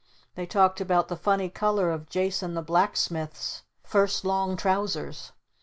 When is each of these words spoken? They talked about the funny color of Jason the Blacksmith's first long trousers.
They 0.33 0.47
talked 0.47 0.81
about 0.81 1.09
the 1.09 1.15
funny 1.15 1.47
color 1.47 1.91
of 1.91 2.09
Jason 2.09 2.55
the 2.55 2.63
Blacksmith's 2.63 3.61
first 3.83 4.25
long 4.25 4.57
trousers. 4.57 5.31